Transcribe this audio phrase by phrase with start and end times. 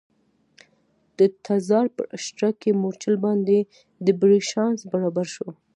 [1.17, 3.57] د تزار پر اشتراکي مورچل باندې
[4.05, 5.47] د بري چانس برابر شو.